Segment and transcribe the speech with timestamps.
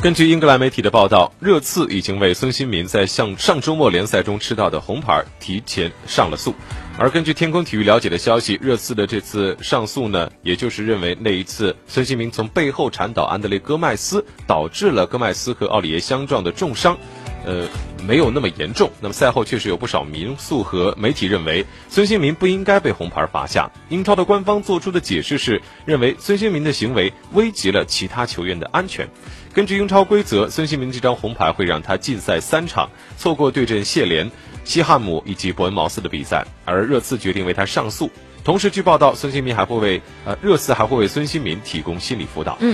[0.00, 6.54] 根据英格兰媒体的报道，热刺已经为孙兴民在上上周末联赛中吃到的红牌提前上了诉。
[6.96, 16.96] 而根据天空体育了解的消息，热刺的这次上诉呢，也就是认为那一次孙兴民从背后铲倒安德烈戈麦斯，导致了戈麦斯和奥里耶相撞的重伤。
[17.44, 17.66] 呃，
[18.06, 18.90] 没有那么严重。
[19.00, 23.70] 那么赛后确实有不少民宿和媒体认为孙兴民不应该被红牌罚下。
[23.88, 29.08] 英超的官方做出的解释是，认为孙兴民的行为危及了其他球员的安全。
[29.54, 34.30] 根据英超规则，孙兴民这张红牌会让他禁赛三场，错过对阵谢联、
[34.64, 36.46] 西汉姆以及伯恩茅斯的比赛。
[36.64, 38.10] 而热刺决定为他上诉。
[38.44, 42.56] 同时，据报道，孙兴民还会为呃热刺还会为孙兴民提供心理辅导。
[42.60, 42.66] 嗯。